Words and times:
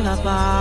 lullaby. 0.00 0.57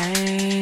time. 0.00 0.59